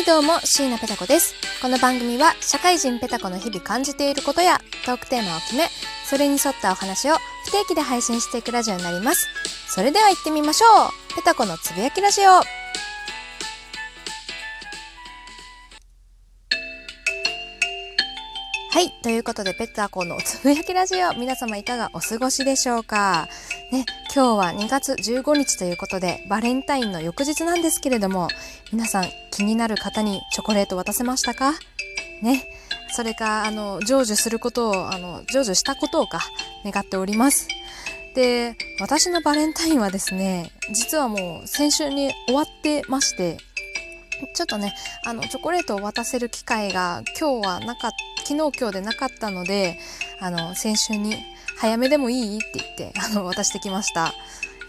[0.00, 1.34] はいどうも、椎名ペタ子です。
[1.60, 5.68] この番組は社会人ペタ子の日々感じていることやトークテーマを決め、
[6.06, 9.28] それに沿ったお話を不定期で配信していくラジオになります。
[9.68, 11.16] それでは行ってみましょう。
[11.16, 12.30] ペタ子のつぶやきラジオ。
[12.30, 12.42] は
[18.80, 18.90] い。
[19.02, 23.28] ということで、ペタコのつぶやきラジオ、皆様いかがお過ごしでしょうか？
[23.70, 28.26] ね、今日は2月15日ということで、バレンタインの翌日なんですけれども、
[28.72, 31.52] 皆さん気になる方にチョコレート渡せましたか？
[32.20, 32.44] ね。
[32.92, 36.18] それか、あの、成就することを、あの、成就したことをか、
[36.64, 37.46] 願っております。
[38.16, 43.38] で、私のバレンタインはですね、実はもう先週に終わってまして、
[44.34, 44.74] ちょっとね、
[45.04, 47.92] あの、チョコレートを渡せる機会が今日はなか
[48.24, 49.78] 昨日今日でなかったので、
[50.18, 51.14] あの、先週に
[51.60, 52.38] 早めでもいい？
[52.38, 54.14] って言って、 あの、渡してきました。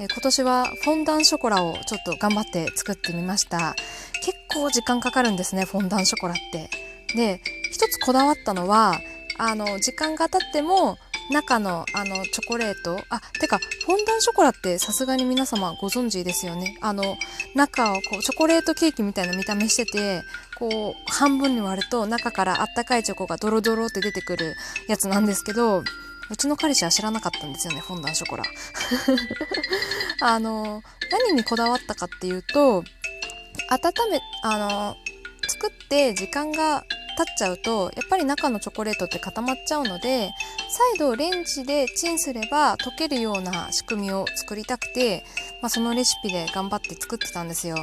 [0.00, 3.76] え今年はフォンダンショコラをちょっと頑張って作ってみました。
[4.24, 6.68] 結構時間かかるんですね、フォンダンショコラって。
[7.14, 9.00] で、一つこだわったのは、
[9.38, 10.98] あの、時間が経っても、
[11.30, 17.16] 中のあのチョコレートあてかフォンダンショコラってさすがに皆様ご存知ですよねあの
[17.54, 20.22] 中をこうチョコレートケーキみたいな見た目してて
[20.58, 24.56] こう半分に割ると中からあったかいチョコがドロドロって出てくる
[24.88, 25.84] やつなんですけど
[26.30, 28.44] うちの彼氏は知らなかったんですよねフォンダンショコラ
[30.22, 32.84] あの何にこだわったかっていうと
[33.68, 34.96] 温めあの
[35.48, 36.84] 作って時間が
[37.16, 40.30] 経っちゃうとやっぱり中のチョコレートって固まっちゃうので
[40.70, 45.24] 再度レンジでチンすれば溶けるような仕組みを作りたくて、
[45.60, 47.76] まあ、そのレシピで頑張って作ってたんですよ。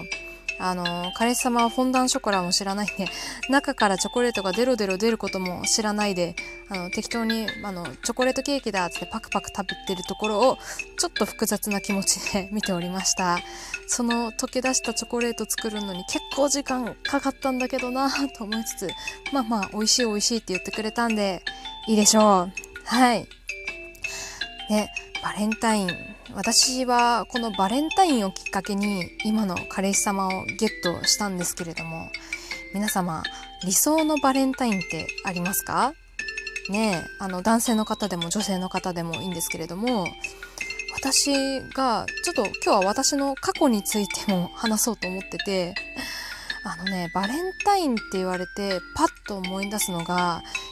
[0.60, 3.06] あの彼氏様はフォンダンショコラも知らないんで
[3.50, 6.36] 中からチョコレートがデロデロ出ることも知らないで
[6.70, 10.58] あの適当にあのチョコレートケーキだってパクパク食べてるところを
[10.98, 13.40] ちょっと複雑な気持ちで 見ておりました。
[13.90, 18.90] その溶け出したチョコレート作るのに結構時間かかったんだけどなと思いつつ
[19.32, 21.42] まあまあ美味しい美味しいって言ってくれたんで
[21.88, 22.52] いいでしょう。
[22.84, 23.28] はい。
[24.70, 24.92] ね
[25.24, 32.10] バレンタイン私はこのバレンタインをきっかけに今の彼氏様をゲットしたんですけれども
[32.74, 33.24] 皆様
[33.66, 35.94] 理想のバレンタインってありますか？
[36.70, 40.06] ねえあの男性の方でも女性の方でもいいんですけれども
[40.96, 45.76] 私がちょっと今日は私の過去についても話そうと思ってて
[46.64, 50.16] あのねバレンタインって言われてパッと思い出すのが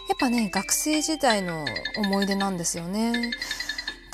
[0.09, 1.65] やっぱね学生時代の
[1.97, 3.31] 思い出なんですよね。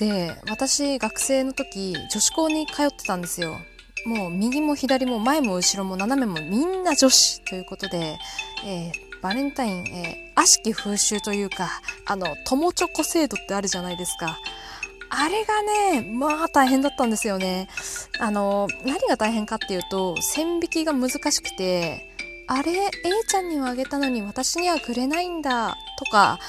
[0.01, 3.59] で私学生の時女子校に通ってたんですよ。
[4.07, 8.17] もう右も左も前も後ろも斜めもみんな女子ということで、
[8.65, 11.69] えーバレンタイン、えー悪しき風習というか
[12.07, 14.39] あの友チョコ制度ってあるじゃないですか。
[15.11, 17.67] あれがねまあ大変だったんですよね。
[18.19, 22.09] あの何が大変かっていうと線引きが難しくて
[22.47, 22.89] あれ A
[23.29, 25.77] ちゃんにはあげたのに私にはくれないんだ。
[26.03, 26.39] とか。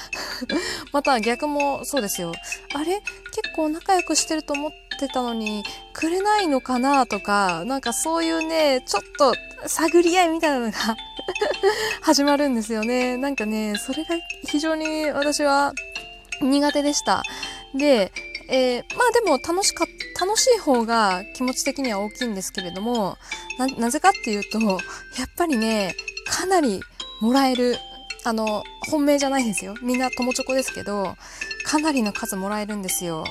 [0.91, 2.33] また逆もそうですよ。
[2.73, 3.01] あれ？
[3.35, 7.63] 結構仲良くしてると思ってたのにくれないのかなとか。
[7.65, 9.33] なんかそういうねちょっと
[9.67, 10.77] 探り合いみたいなのが
[12.01, 13.17] 始まるんですよね。
[13.17, 14.15] なんかねそれが
[14.47, 15.73] 非常に私は
[16.41, 17.21] 苦手でした。
[17.75, 18.11] で、
[18.49, 19.87] えーまあでも楽しかっ
[20.17, 23.17] た楽しい方が気持ち的には大きいんですけれども
[23.57, 24.79] ななぜかっていうとやっ
[25.37, 25.95] ぱりね
[26.27, 26.81] かなり
[27.19, 27.77] もらえる
[28.25, 29.75] あの本命じゃないですよ。
[29.81, 31.15] みんな友チョコですけど
[31.65, 33.25] かなりの数もらえるんですよ。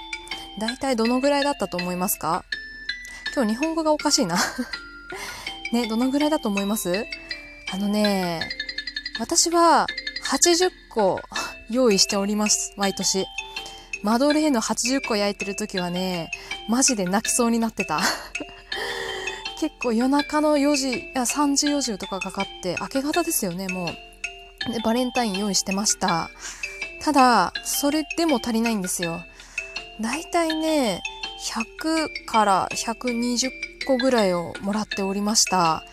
[0.59, 2.45] 大体どのぐらいだったと思いますか？
[3.35, 4.37] 今日日本語がおかしいな。
[5.73, 7.07] ねどのぐらいだと思います？
[7.73, 8.47] あのね
[9.19, 9.87] 私は
[10.27, 11.21] 80個
[11.71, 13.25] 用意しております毎年。
[14.03, 16.31] マドレーヌ80個焼いてる時はね
[16.69, 18.01] マジで泣きそうになってた。
[19.59, 24.12] 結構夜中の4時いや3時4時とかかかって明け方ですよねもう。
[24.71, 26.31] でバレンタイン用意してました。
[27.01, 29.23] ただそれでも足りないんですよ。
[30.01, 31.03] だいたいね
[31.85, 33.51] 100から120
[33.87, 35.85] 個ぐらいをもらっておりました。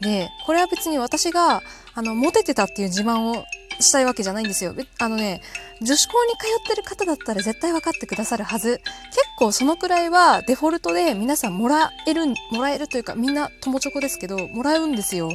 [0.00, 1.62] でこれは別に私が
[1.94, 3.44] あのモテてたっていう自慢を
[3.78, 4.74] したいわけじゃないんですよ。
[4.98, 5.40] あのね
[5.80, 8.80] 女子校に通ってる方だったら絶対分かってくださるはず。
[9.10, 15.30] 結構そのくらいはデフォルトで皆さんもらえるもらえるというかみんな友チョコですけどもらうんですよ。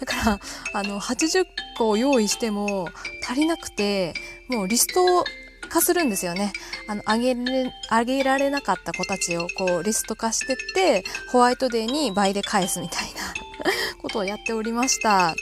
[0.00, 0.40] だから
[0.72, 1.46] あの80
[1.78, 2.88] 個用意しても
[3.28, 4.14] 足りなくて
[4.48, 5.24] もうリスト
[5.68, 6.52] 化するんですよね。
[6.86, 13.34] あのあげれあげられなかった子たちをこうリスト化してってホワイトデーに倍で返すみたいな
[14.00, 15.34] ことをやっておりました。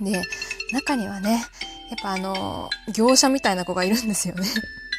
[0.00, 0.22] で
[0.72, 1.44] 中にはね
[1.90, 4.46] やっぱあの業者みたいな子がいるんですよね。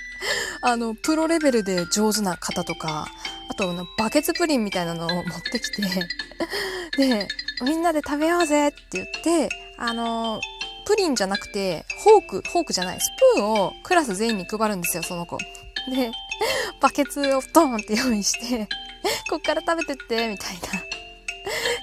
[0.61, 3.07] あのプロレベルで上手な方とか
[3.49, 5.83] あとバケツプリンみたいなのを持ってきて。
[6.97, 7.27] で
[7.61, 10.41] みんなで食べようぜって言ってあの
[10.85, 15.37] プリンじゃなくてフォークフォークじゃないスプーンをクラス全員に配るんですよその子。
[15.37, 16.11] で
[16.81, 18.67] バケツをドーンって用意して
[19.29, 20.59] こっから食べてってみたいな。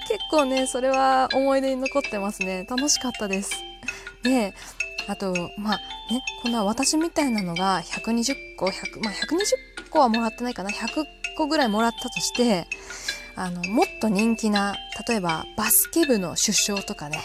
[0.07, 2.65] 結構ねそれは思い出に残ってますね。
[2.69, 3.51] 楽しかったです。
[4.23, 4.53] で
[5.07, 5.77] あとまあ
[6.11, 10.69] ねこんな私みたいなのが120個100まあ120個はもらってないかな。
[10.69, 11.05] 100
[11.37, 12.67] 個ぐらいもらったとして
[13.37, 14.75] あのもっと人気な
[15.07, 17.19] 例えばバスケ部の首相とかね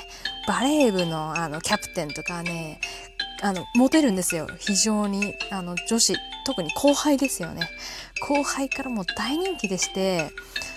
[0.46, 2.80] バレー部のあのキャプテンとかね
[3.40, 4.46] あのモテるんですよ。
[4.58, 6.14] 非常にあの女子
[6.44, 7.68] 特に後輩ですよね。
[8.20, 10.30] 後輩からも大人気でして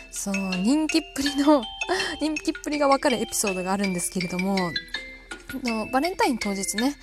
[0.09, 1.63] その人気っぷりの
[2.19, 4.71] 人気っぷりが分かるエピソードがあるんですけれども
[5.63, 6.95] のバレンタイン当日ね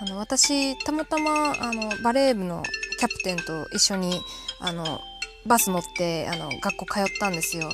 [0.00, 2.62] あの私たまたまあのバレー部の
[2.98, 4.20] キャプテンと一緒に
[4.60, 5.00] あの
[5.46, 7.70] バス乗ってあの学校通ったんですよ。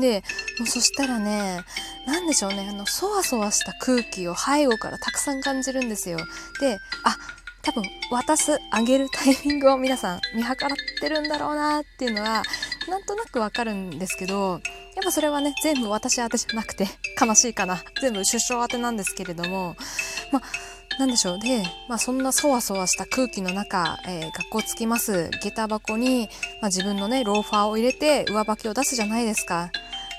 [0.00, 0.22] で
[0.58, 1.60] もうそしたらね
[2.06, 6.18] 何でしょうねあのそわそわした空気を背後からたくさん感じるんですよ。
[6.60, 7.16] であ
[7.62, 7.82] 多分
[8.12, 12.42] 渡すあげるタイミングを 皆さん見計らってるんだろうなっていうのは
[12.88, 14.60] なんとなくわかるんですけど
[14.94, 16.86] やっぱそれはね全部私宛てじゃなくて
[17.20, 19.76] 悲しいかな全部出生宛てなんですけれども
[20.30, 20.42] まあ
[20.98, 26.28] なんでしょうで、まあ、そんなそわそわした空気の中、えー、学校着きます下駄箱に、
[26.62, 29.70] まあ、自分のねローファーを入れて上履きを出すじゃないですか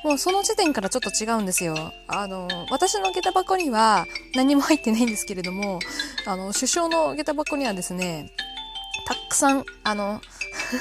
[0.04, 1.76] もうその時点からちょっと違うんですよ。
[2.08, 5.80] あの、私の下駄箱には何も入ってないんですけれども、
[6.26, 8.32] あの、首相の下駄箱にはですね、
[9.06, 10.22] たくさん、あの、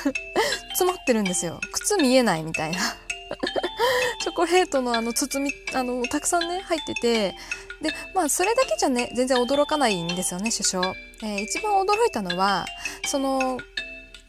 [0.75, 1.61] 詰まってるんですよ。
[1.73, 2.79] 靴見えないみたいな。
[4.23, 7.35] チョコレートのあの包み、あの、たくさんね、入ってて、
[7.83, 10.95] で、まあ、それだけじゃね、全然驚かないんですよね、首相。
[11.23, 12.67] えー、一番驚いたのは、
[13.07, 13.59] その、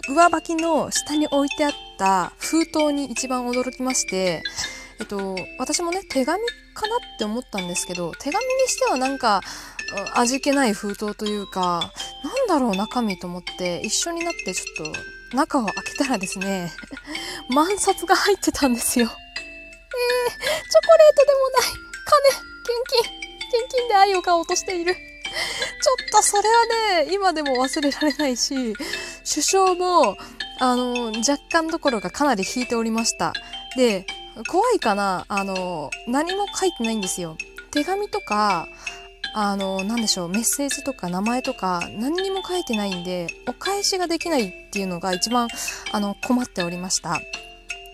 [0.09, 4.41] 上履きの下に置いてあった封筒に一番驚きまして、
[4.99, 6.41] えっと、私もね、手紙
[6.73, 9.41] かなって思ったんですけど、手紙にしてはなんか、
[10.15, 11.91] 味気ない封筒というか、
[12.23, 14.91] なんだろう中身と思って一緒になってちょっ
[15.31, 16.71] と中を開けたらですね、
[17.49, 19.05] 万札が入ってたんですよ。
[19.05, 19.21] えー、チョ
[20.85, 21.69] コレートでもない、
[22.05, 24.95] 金、現金、現金で愛を買おうとしている。
[24.95, 25.01] ちょ
[26.07, 28.73] っとそれはね、今でも忘れられないし、
[29.29, 30.17] 首相も、
[30.59, 33.33] あの、若干どころかかなり引いておりました。
[33.75, 34.05] で、
[34.49, 37.37] 怖いかなあの、何も書いてないんですよ。
[37.71, 38.67] 手紙とか、
[39.33, 45.47] あの、なんでしょう、メッセージとか名前とか何にも書いてないんで、お返しができないっていうのが一番、
[45.91, 47.19] あの、困っておりました。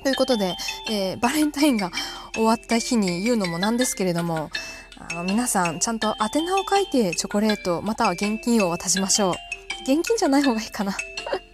[0.04, 0.56] ということで、
[0.90, 1.92] えー、バレンタインが
[2.34, 4.52] 終わった日に言うのもなんですけれども、
[5.10, 9.34] あの皆さんちゃんと宛名を書いてチョコレートまたは現金を渡しましょう。
[9.84, 10.96] 現金じゃない方がいいかな。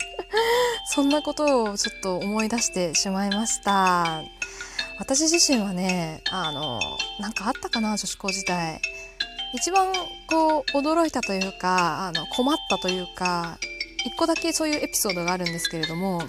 [0.86, 4.24] そんなことをちょっと思い出してしまいました。
[5.00, 6.80] 私自身はねあの
[7.19, 8.81] なんかあったかな女子高時代
[9.54, 9.94] 一番
[10.28, 13.57] こう驚いたというかあの困ったというか
[14.06, 16.22] 一個だけそういうエピソードがあるんですけれども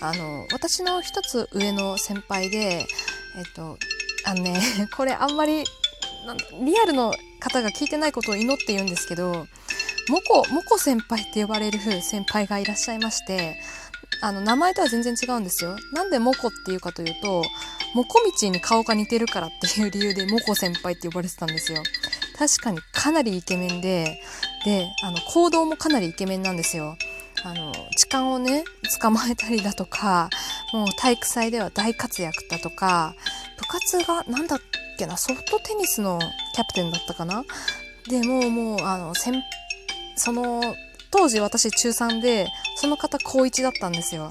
[0.00, 2.86] あの私の一つ上の先輩で
[3.36, 3.78] えっと
[4.24, 4.60] あのね
[4.96, 5.64] これあんまり
[6.64, 9.46] リアルの方が聞いてないことを祈って言うんですけど
[10.08, 13.56] モコモコ先輩って呼ばれる先輩がいらっしゃいまして
[14.20, 15.76] あの名前とは全然違うんですよ。
[15.92, 17.42] なんでモコっていうかというと
[17.94, 21.82] モコミチに顔が似てるからっていう理由でモコ先輩って呼ばれてたんですよ。
[22.38, 24.20] 確かにかなりイケメンで
[24.64, 26.96] であの行動もかなりイケメンなんですよ。
[27.44, 28.64] あの痴漢をね
[29.00, 30.30] 捕まえたりだとか
[30.72, 33.14] もう体育祭では大活躍だとか
[33.62, 34.60] 部活が何だっ
[34.98, 35.16] けな？
[35.16, 36.18] ソフトテニスの
[36.54, 37.44] キャプテンだったかな？
[38.08, 39.40] でももうあの先
[40.16, 40.60] その
[41.10, 44.28] 当時私中3でその方高1だったんですよ。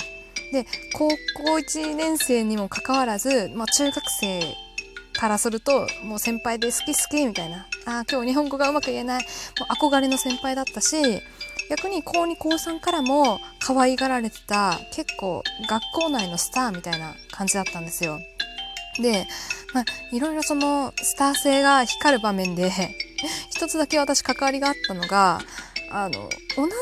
[0.51, 1.15] で高校
[1.57, 4.41] 1年生にもかかわらず、まあ、中学生
[5.13, 9.29] からするともう先輩で好き好きみたいなあ今日日本語がうまく言えないも
[9.69, 11.21] う憧れの先輩だったし
[11.69, 18.19] 逆に高2高3からも可愛がられてた結構学校内のスターみたいな感じだったんですよ。
[18.99, 19.27] で、
[19.73, 22.71] まあ、いろいろそのスター性が光る場面で
[23.49, 25.39] 一つだけ私関わりがあったのが
[25.91, 26.73] あの同じ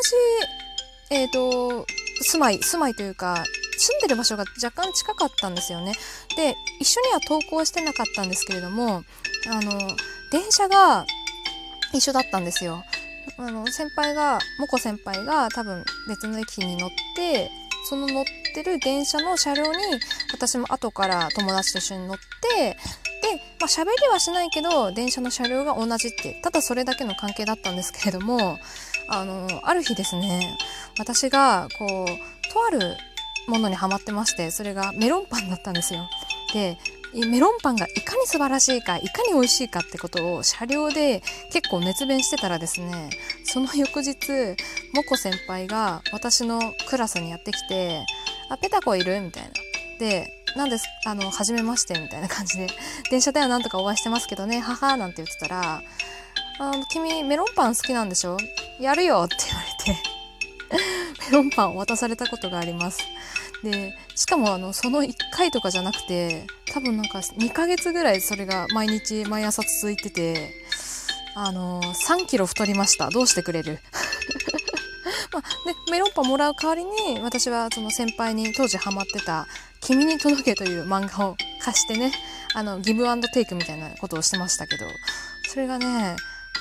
[1.09, 1.85] えっ、ー、と
[2.21, 3.43] 住まい住まいというか
[3.77, 5.93] 住んでる場所が若干近かったんですよね。
[6.35, 9.03] で一緒には登校してなかったんですけれども
[9.49, 9.71] あの
[10.31, 11.05] 電車が
[11.93, 12.83] 一緒だったんですよ。
[13.37, 17.49] あの先輩がモコ先輩が多分別の駅に乗って
[17.89, 19.79] その乗ってる電車の車両に
[20.31, 22.75] 私も後から友達と一緒に乗ってで、
[23.59, 28.59] まあ、喋りはしないけど電車の車両が同じってただそれだけの関係だったんですけれども
[29.09, 30.57] あのある日ですね
[30.97, 32.97] 私がこうとある
[33.47, 36.07] ものにハマってましてそれがメロンパンだったんですよ。
[36.53, 36.77] で
[37.13, 43.09] メロンパンがいかに素晴らしいかいかに美味しいかってことを車両で結構熱弁してたらですね
[43.45, 44.15] その翌日
[44.93, 48.05] モコ先輩が私のクラスにやってきて
[48.49, 49.49] 「あペタコいる?」みたいな。
[49.99, 52.67] でなんですあの初めましてみたいな感じで
[53.11, 55.81] 電車ではなんとかお会いしてますけどね母なんて言ってたら
[56.59, 58.37] 「あの君メロンパン好きなんでしょ？
[58.79, 60.01] やるよ」って言われて
[61.29, 62.99] メロンパンを渡されたことがあります。
[63.63, 70.53] でしかもあのその1回とかじゃなくて多分なんか2ヶ月ぐらいそれが毎日毎朝続いてて
[71.35, 73.79] あの3キロ太りましたどうしてくれる？
[75.31, 79.47] まあ、でメロンパンもらう代わりに私はその先輩に当時ハマってた
[79.81, 82.11] 「君に届け」という漫画を貸してね
[82.55, 84.85] あのギブアンドテイクみたいなことをしてましたけど
[85.47, 86.15] それがね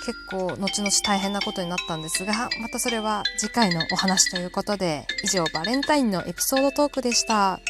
[0.04, 7.60] 結構後々大変なことになったんですがまたそれは次回のお話ということで以上バレンタインのエピソードトークでした。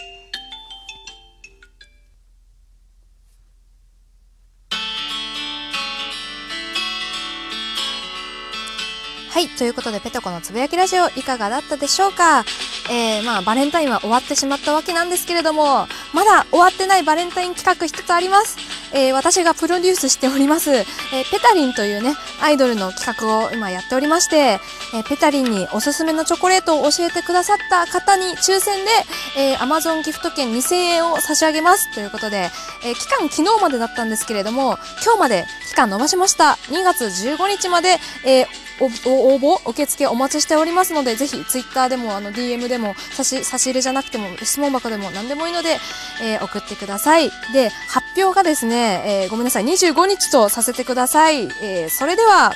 [9.38, 9.48] はい。
[9.50, 12.44] ということで、ペトコのつぶやきラジオいかがだったでしょうか？
[12.90, 18.56] えー、まあ、バレンタインは終わってしまったわけなんですけれども、まだ終わってないバレンタイン企画一つあります。
[18.92, 20.84] えー、私がプロデュースしております、えー、
[21.30, 24.58] ペタリンというね、アイドルの企画を今やっておりまして、
[24.92, 28.90] え、ペタリンにおすすめのチョコレートを教えてくださった方に抽選で、
[29.38, 32.50] えー、Amazon ギフト券2000円を差し上げますということで、
[32.84, 36.58] え、期間昨日までだったんですけれども、今日まで期間延ばしました。
[36.70, 38.48] 2月15日まで、え
[38.80, 38.86] お、
[39.34, 45.76] 応募受付お待ちしておりますので、ぜひツイッターでもあの DM でも差し差し入れじゃなくても質問箱でも何でもいいので、
[46.22, 47.30] えー、送ってください。
[47.52, 51.44] で、発表がですね、えー、ごめんなさい、25日とさせてください。
[51.62, 52.54] えー、それでは、